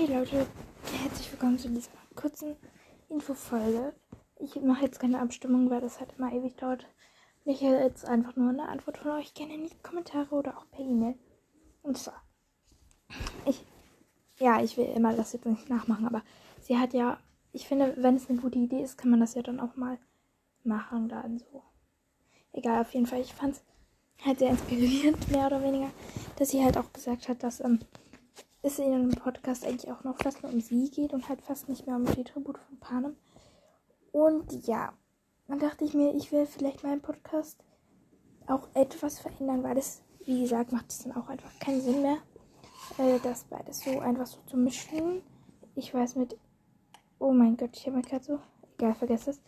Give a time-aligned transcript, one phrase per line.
[0.00, 0.46] Hey Leute,
[1.02, 2.56] herzlich willkommen zu dieser kurzen
[3.10, 3.92] Infofolge.
[4.36, 6.86] Ich mache jetzt keine Abstimmung, weil das halt immer ewig dauert.
[7.44, 10.64] Ich hätte jetzt einfach nur eine Antwort von euch gerne in die Kommentare oder auch
[10.70, 11.16] per E-Mail.
[11.82, 12.22] Und zwar,
[13.44, 13.62] ich,
[14.38, 16.22] ja, ich will immer das jetzt nicht nachmachen, aber
[16.62, 17.18] sie hat ja,
[17.52, 19.98] ich finde, wenn es eine gute Idee ist, kann man das ja dann auch mal
[20.64, 21.62] machen, dann so.
[22.54, 23.62] Egal, auf jeden Fall, ich fand es
[24.24, 25.90] halt sehr inspirierend, mehr oder weniger,
[26.36, 27.80] dass sie halt auch gesagt hat, dass, ähm,
[28.62, 31.68] es in einem Podcast eigentlich auch noch fast nur um sie geht und halt fast
[31.68, 33.16] nicht mehr um die Tribute von Panem.
[34.12, 34.92] Und ja,
[35.48, 37.64] dann dachte ich mir, ich will vielleicht meinen Podcast
[38.46, 42.18] auch etwas verändern, weil es, wie gesagt, macht es dann auch einfach keinen Sinn mehr,
[42.98, 45.22] äh, das beides so einfach so zu mischen.
[45.74, 46.36] Ich weiß mit,
[47.18, 48.38] oh mein Gott, ich habe mir gerade so,
[48.78, 49.40] egal, vergesst es.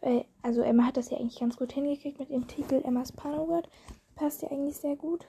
[0.00, 3.68] Äh, also Emma hat das ja eigentlich ganz gut hingekriegt mit dem Titel Emmas Panoword.
[4.14, 5.26] Passt ja eigentlich sehr gut.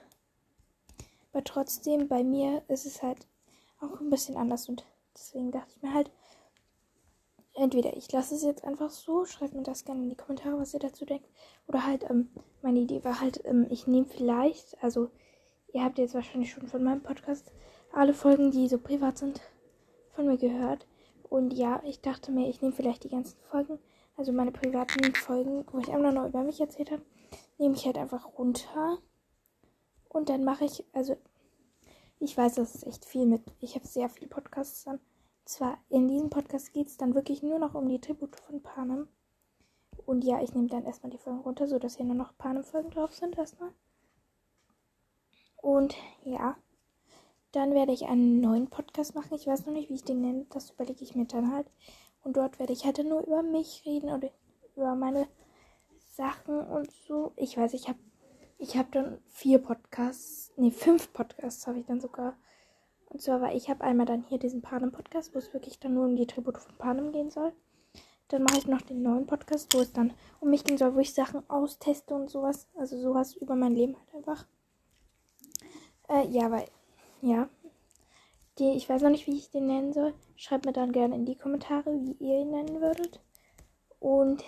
[1.36, 3.26] Aber trotzdem, bei mir ist es halt
[3.78, 6.10] auch ein bisschen anders und deswegen dachte ich mir halt,
[7.52, 10.72] entweder ich lasse es jetzt einfach so, schreibt mir das gerne in die Kommentare, was
[10.72, 11.28] ihr dazu denkt.
[11.66, 12.30] Oder halt, ähm,
[12.62, 15.10] meine Idee war halt, ähm, ich nehme vielleicht, also
[15.74, 17.52] ihr habt jetzt wahrscheinlich schon von meinem Podcast
[17.92, 19.42] alle Folgen, die so privat sind,
[20.14, 20.86] von mir gehört.
[21.28, 23.78] Und ja, ich dachte mir, ich nehme vielleicht die ganzen Folgen,
[24.16, 27.02] also meine privaten Folgen, wo ich immer noch über mich erzählt habe,
[27.58, 28.96] nehme ich halt einfach runter
[30.16, 31.14] und dann mache ich, also
[32.20, 33.42] ich weiß, das ist echt viel mit.
[33.60, 34.98] Ich habe sehr viele Podcasts dann.
[35.44, 39.08] Zwar in diesem Podcast geht es dann wirklich nur noch um die Tribute von Panem.
[40.06, 43.12] Und ja, ich nehme dann erstmal die Folgen runter, sodass hier nur noch Panem-Folgen drauf
[43.12, 43.72] sind erstmal.
[45.56, 45.94] Und
[46.24, 46.56] ja,
[47.52, 49.34] dann werde ich einen neuen Podcast machen.
[49.34, 50.46] Ich weiß noch nicht, wie ich den nenne.
[50.48, 51.66] Das überlege ich mir dann halt.
[52.22, 54.30] Und dort werde ich halt nur über mich reden oder
[54.76, 55.28] über meine
[56.14, 57.32] Sachen und so.
[57.36, 57.98] Ich weiß, ich habe
[58.58, 62.36] ich habe dann vier Podcasts, nee, fünf Podcasts habe ich dann sogar.
[63.06, 66.06] Und zwar war ich habe einmal dann hier diesen Panem-Podcast, wo es wirklich dann nur
[66.06, 67.52] um die Tribute von Panem gehen soll.
[68.28, 70.98] Dann mache ich noch den neuen Podcast, wo es dann um mich gehen soll, wo
[70.98, 72.68] ich Sachen austeste und sowas.
[72.74, 74.46] Also sowas über mein Leben halt einfach.
[76.08, 76.66] Äh, ja, weil,
[77.20, 77.48] ja.
[78.58, 80.14] Die, ich weiß noch nicht, wie ich den nennen soll.
[80.34, 83.20] Schreibt mir dann gerne in die Kommentare, wie ihr ihn nennen würdet.
[84.00, 84.42] Und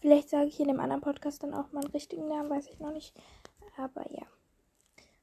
[0.00, 2.92] Vielleicht sage ich in dem anderen Podcast dann auch meinen richtigen Namen, weiß ich noch
[2.92, 3.14] nicht.
[3.76, 4.26] Aber ja.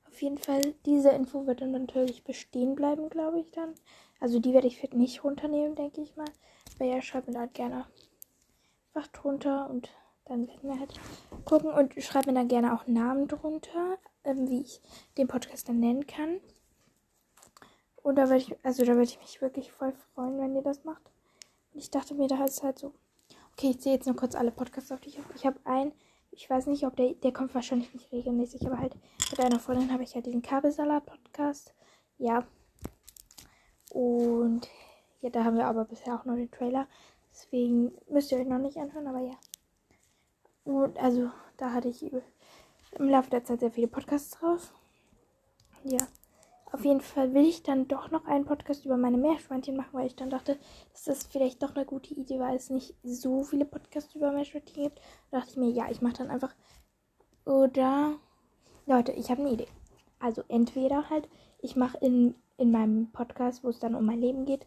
[0.07, 3.73] Auf jeden Fall, diese Info wird dann natürlich bestehen bleiben, glaube ich dann.
[4.19, 6.29] Also die werde ich nicht runternehmen, denke ich mal.
[6.75, 7.85] Aber ja, schreibt mir da halt gerne
[8.93, 9.89] was drunter und
[10.25, 10.93] dann werden wir halt
[11.45, 11.71] gucken.
[11.71, 14.81] Und schreibt mir dann gerne auch Namen drunter, ähm, wie ich
[15.17, 16.39] den Podcast dann nennen kann.
[18.03, 20.83] Und da würde ich, also da würde ich mich wirklich voll freuen, wenn ihr das
[20.83, 21.11] macht.
[21.73, 22.93] Und ich dachte mir, da ist halt so
[23.57, 25.34] Okay, ich zähle jetzt nur kurz alle Podcasts auf, die ich habe.
[25.35, 25.91] Ich habe einen,
[26.29, 28.95] ich weiß nicht, ob der, der kommt wahrscheinlich nicht regelmäßig, aber halt
[29.31, 31.73] mit einer Freundin habe ich ja diesen Kabelsalat-Podcast.
[32.19, 32.46] Ja.
[33.90, 34.69] Und
[35.22, 36.88] ja, da haben wir aber bisher auch nur den Trailer.
[37.31, 39.34] Deswegen müsst ihr euch noch nicht anhören, aber ja.
[40.63, 44.72] Und also, da hatte ich im Laufe der Zeit sehr viele Podcasts drauf.
[45.84, 46.06] Ja.
[46.72, 50.07] Auf jeden Fall will ich dann doch noch einen Podcast über meine Meerschweinchen machen, weil
[50.07, 50.57] ich dann dachte,
[50.91, 54.83] dass das vielleicht doch eine gute Idee, weil es nicht so viele Podcasts über Meerschweinchen
[54.83, 55.00] gibt.
[55.31, 56.53] Da dachte ich mir, ja, ich mache dann einfach.
[57.45, 58.16] Oder.
[58.85, 59.67] Leute, ich habe eine Idee.
[60.19, 61.28] Also entweder halt,
[61.61, 64.66] ich mache in, in meinem Podcast, wo es dann um mein Leben geht,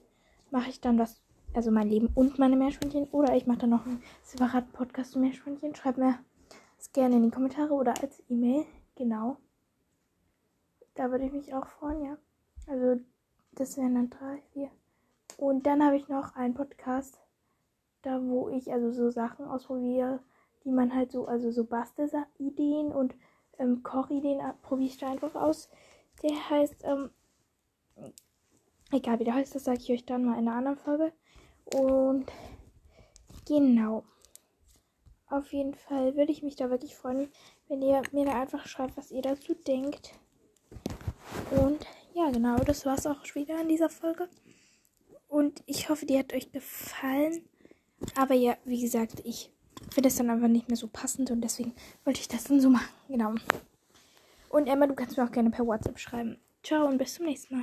[0.51, 1.23] mache ich dann was,
[1.55, 3.09] also mein Leben und meine Meerschweinchen.
[3.13, 5.75] Oder ich mache dann noch einen separaten Podcast zu Meerschweinchen.
[5.75, 6.19] Schreibt mir
[6.79, 8.65] das gerne in die Kommentare oder als E-Mail.
[8.95, 9.37] Genau.
[11.01, 12.19] Da würde ich mich auch freuen, ja.
[12.67, 13.01] Also,
[13.53, 14.71] das wären dann drei, vier.
[15.39, 17.19] Und dann habe ich noch einen Podcast,
[18.03, 20.21] da wo ich also so Sachen ausprobiere,
[20.63, 23.15] die man halt so, also so Bastelideen und
[23.59, 25.71] ähm, Kochideen probiere ich da einfach aus.
[26.23, 27.09] Der heißt, ähm,
[28.93, 31.15] egal wie der heißt, das sage ich euch dann mal in einer anderen Folge.
[31.77, 32.31] Und
[33.49, 34.05] genau.
[35.31, 37.31] Auf jeden Fall würde ich mich da wirklich freuen,
[37.69, 40.21] wenn ihr mir da einfach schreibt, was ihr dazu denkt.
[41.51, 44.29] Und ja, genau, das war es auch wieder in dieser Folge.
[45.29, 47.43] Und ich hoffe, die hat euch gefallen.
[48.17, 49.51] Aber ja, wie gesagt, ich
[49.93, 51.75] finde es dann einfach nicht mehr so passend und deswegen
[52.05, 52.89] wollte ich das dann so machen.
[53.09, 53.35] Genau.
[54.49, 56.39] Und Emma, du kannst mir auch gerne per WhatsApp schreiben.
[56.63, 57.59] Ciao und bis zum nächsten Mal.